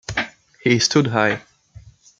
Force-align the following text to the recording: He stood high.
He 0.63 0.79
stood 0.79 1.05
high. 1.05 1.43